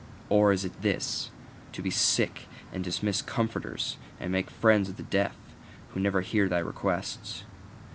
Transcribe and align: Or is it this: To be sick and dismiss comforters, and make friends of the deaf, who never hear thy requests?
Or 0.29 0.51
is 0.51 0.65
it 0.65 0.81
this: 0.81 1.29
To 1.73 1.83
be 1.83 1.91
sick 1.91 2.47
and 2.73 2.83
dismiss 2.83 3.21
comforters, 3.21 3.97
and 4.19 4.31
make 4.31 4.49
friends 4.49 4.89
of 4.89 4.97
the 4.97 5.03
deaf, 5.03 5.35
who 5.89 5.99
never 5.99 6.21
hear 6.21 6.49
thy 6.49 6.57
requests? 6.57 7.43